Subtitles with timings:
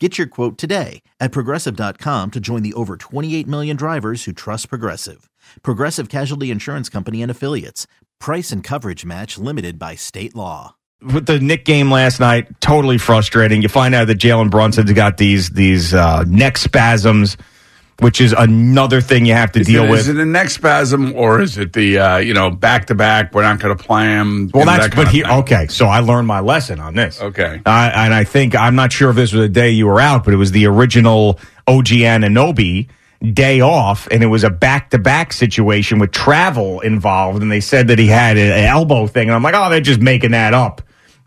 [0.00, 4.68] Get your quote today at progressive.com to join the over 28 million drivers who trust
[4.68, 5.30] Progressive.
[5.62, 7.86] Progressive Casualty Insurance Company and Affiliates.
[8.18, 10.74] Price and coverage match limited by state law.
[11.00, 13.62] With the Knick game last night, totally frustrating.
[13.62, 17.36] You find out that Jalen Brunson's got these these uh, neck spasms
[18.00, 20.00] which is another thing you have to is deal it, with.
[20.00, 23.32] Is it a neck spasm or is it the uh, you know back to back?
[23.34, 24.50] We're not going to play him.
[24.52, 25.68] Well, that's that but he okay.
[25.68, 27.20] So I learned my lesson on this.
[27.20, 30.00] Okay, uh, and I think I'm not sure if this was the day you were
[30.00, 32.88] out, but it was the original OG Anunoby
[33.32, 37.60] day off, and it was a back to back situation with travel involved, and they
[37.60, 40.52] said that he had an elbow thing, and I'm like, oh, they're just making that
[40.52, 40.82] up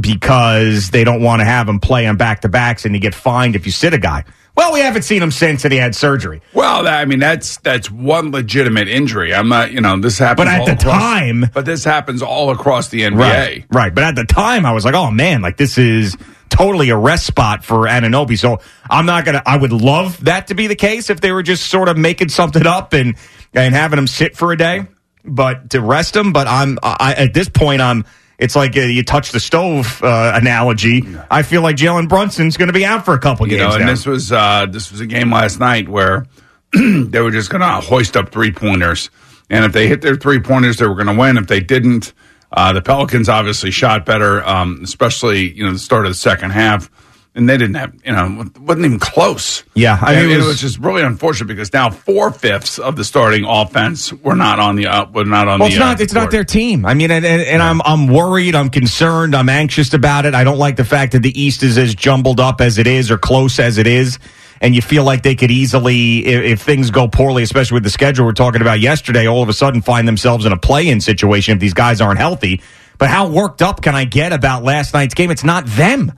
[0.00, 3.14] because they don't want to have him play on back to backs, and you get
[3.14, 4.24] fined if you sit a guy.
[4.54, 6.42] Well, we haven't seen him since and he had surgery.
[6.52, 9.34] Well, I mean that's that's one legitimate injury.
[9.34, 10.46] I'm not, you know, this happens.
[10.46, 13.18] But at the across, time, but this happens all across the NBA.
[13.18, 13.94] Right, right.
[13.94, 16.16] But at the time, I was like, oh man, like this is
[16.50, 18.38] totally a rest spot for Anunoby.
[18.38, 19.42] So I'm not gonna.
[19.44, 22.28] I would love that to be the case if they were just sort of making
[22.28, 23.16] something up and
[23.54, 24.86] and having him sit for a day,
[25.24, 26.32] but to rest him.
[26.32, 28.04] But I'm I, at this point, I'm
[28.42, 31.04] it's like uh, you touch the stove uh, analogy.
[31.30, 33.70] I feel like Jalen Brunson's going to be out for a couple you games.
[33.70, 33.90] Know, and now.
[33.90, 36.26] this was uh, this was a game last night where
[36.72, 39.10] they were just going to hoist up three pointers,
[39.48, 41.36] and if they hit their three pointers, they were going to win.
[41.36, 42.12] If they didn't,
[42.50, 46.50] uh, the Pelicans obviously shot better, um, especially you know the start of the second
[46.50, 46.90] half
[47.34, 49.64] and they didn't have, you know, wasn't even close.
[49.74, 52.96] Yeah, I mean, it was, it was, just really unfortunate because now four fifths of
[52.96, 55.74] the starting offense were not on the uh, were not on well, the.
[55.74, 56.00] It's not.
[56.00, 56.84] Uh, it's not their team.
[56.84, 57.70] I mean, and, and, and yeah.
[57.70, 58.54] I'm I'm worried.
[58.54, 59.34] I'm concerned.
[59.34, 60.34] I'm anxious about it.
[60.34, 63.10] I don't like the fact that the East is as jumbled up as it is
[63.10, 64.18] or close as it is.
[64.60, 67.90] And you feel like they could easily, if, if things go poorly, especially with the
[67.90, 71.54] schedule we're talking about yesterday, all of a sudden find themselves in a play-in situation
[71.54, 72.62] if these guys aren't healthy.
[72.96, 75.32] But how worked up can I get about last night's game?
[75.32, 76.12] It's not them.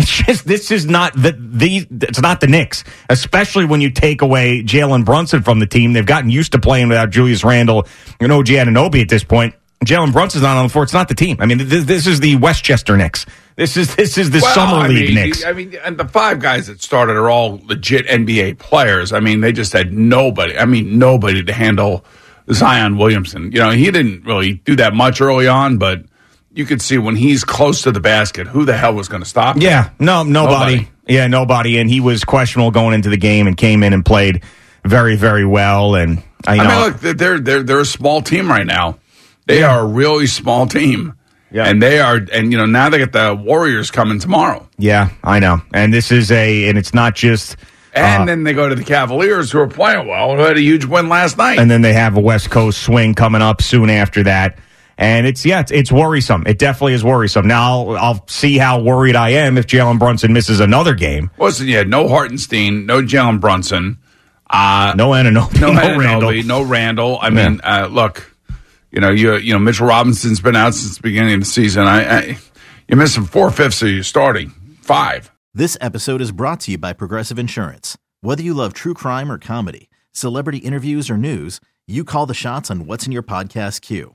[0.00, 4.22] It's just this is not the the it's not the Knicks, especially when you take
[4.22, 5.92] away Jalen Brunson from the team.
[5.92, 7.86] They've gotten used to playing without Julius Randle
[8.18, 9.54] and OG Anunoby at this point.
[9.84, 10.84] Jalen Brunson's not on the floor.
[10.84, 11.36] It's not the team.
[11.40, 13.26] I mean, this, this is the Westchester Knicks.
[13.56, 15.44] This is this is the well, summer I league mean, Knicks.
[15.44, 19.12] I mean, and the five guys that started are all legit NBA players.
[19.12, 20.56] I mean, they just had nobody.
[20.56, 22.06] I mean, nobody to handle
[22.50, 23.52] Zion Williamson.
[23.52, 26.04] You know, he didn't really do that much early on, but
[26.60, 29.28] you could see when he's close to the basket, who the hell was going to
[29.28, 29.62] stop him?
[29.62, 30.76] Yeah, no, nobody.
[30.76, 30.88] nobody.
[31.08, 31.78] Yeah, nobody.
[31.78, 34.44] And he was questionable going into the game and came in and played
[34.84, 35.94] very, very well.
[35.94, 38.98] And I, know, I mean, look, they're they're they're a small team right now.
[39.46, 39.74] They yeah.
[39.74, 41.14] are a really small team.
[41.52, 41.66] Yeah.
[41.66, 44.68] And they are, and you know, now they get the Warriors coming tomorrow.
[44.78, 45.60] Yeah, I know.
[45.74, 47.56] And this is a, and it's not just.
[47.92, 50.60] And uh, then they go to the Cavaliers, who are playing well, who had a
[50.60, 51.58] huge win last night.
[51.58, 54.58] And then they have a West Coast swing coming up soon after that.
[55.00, 56.44] And it's yeah, it's, it's, worrisome.
[56.46, 57.48] It definitely is worrisome.
[57.48, 61.30] Now I'll, I'll see how worried I am if Jalen Brunson misses another game.
[61.38, 63.96] Listen, yeah, no Hartenstein, no Jalen Brunson,
[64.50, 67.18] uh, no Anunoby, no, no Randle, no Randle.
[67.18, 68.30] I mean, uh, look,
[68.90, 71.86] you know, you you know, Mitchell Robinson's been out since the beginning of the season.
[71.86, 72.38] I, I
[72.86, 74.50] you're missing four fifths of your starting
[74.82, 75.32] five.
[75.54, 77.96] This episode is brought to you by Progressive Insurance.
[78.20, 82.70] Whether you love true crime or comedy, celebrity interviews or news, you call the shots
[82.70, 84.14] on what's in your podcast queue.